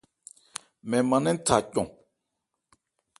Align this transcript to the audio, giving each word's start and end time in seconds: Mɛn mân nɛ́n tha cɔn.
Mɛn 0.89 1.03
mân 1.09 1.21
nɛ́n 1.23 1.37
tha 1.45 1.57
cɔn. 1.73 1.87